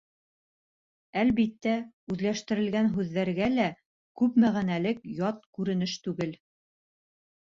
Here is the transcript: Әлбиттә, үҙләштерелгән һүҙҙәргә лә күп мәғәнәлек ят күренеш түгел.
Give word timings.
Әлбиттә, 1.23 1.73
үҙләштерелгән 2.13 2.89
һүҙҙәргә 2.95 3.49
лә 3.57 3.67
күп 4.21 4.39
мәғәнәлек 4.45 5.05
ят 5.19 5.45
күренеш 5.59 5.93
түгел. 6.07 6.33